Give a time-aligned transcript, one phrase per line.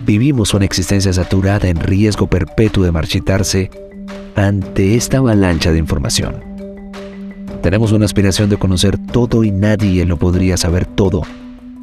[0.00, 3.70] Vivimos una existencia saturada en riesgo perpetuo de marchitarse
[4.36, 6.36] ante esta avalancha de información.
[7.62, 11.22] Tenemos una aspiración de conocer todo y nadie lo podría saber todo.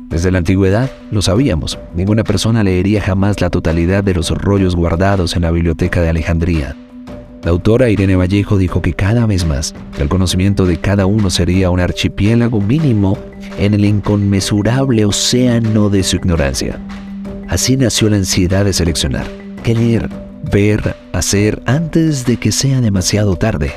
[0.09, 5.35] Desde la antigüedad lo sabíamos, ninguna persona leería jamás la totalidad de los rollos guardados
[5.35, 6.75] en la biblioteca de Alejandría.
[7.43, 11.69] La autora Irene Vallejo dijo que cada vez más el conocimiento de cada uno sería
[11.69, 13.17] un archipiélago mínimo
[13.59, 16.79] en el inconmensurable océano de su ignorancia.
[17.55, 19.25] Así nació la ansiedad de seleccionar,
[19.63, 20.09] querer,
[20.51, 23.71] ver, hacer antes de que sea demasiado tarde.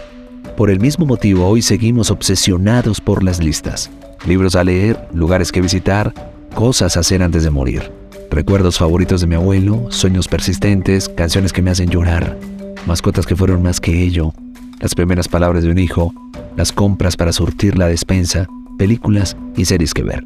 [0.56, 3.88] Por el mismo motivo hoy seguimos obsesionados por las listas.
[4.26, 6.12] Libros a leer, lugares que visitar,
[6.56, 7.92] cosas a hacer antes de morir.
[8.32, 12.36] Recuerdos favoritos de mi abuelo, sueños persistentes, canciones que me hacen llorar,
[12.84, 14.32] mascotas que fueron más que ello,
[14.80, 16.12] las primeras palabras de un hijo,
[16.56, 20.24] las compras para surtir la despensa, películas y series que ver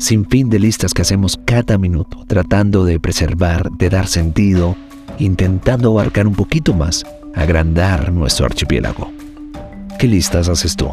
[0.00, 4.74] sin fin de listas que hacemos cada minuto, tratando de preservar, de dar sentido,
[5.18, 9.12] intentando abarcar un poquito más, agrandar nuestro archipiélago.
[9.98, 10.88] ¿Qué listas haces tú?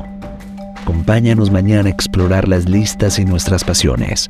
[0.81, 4.29] Acompáñanos mañana a explorar las listas y nuestras pasiones.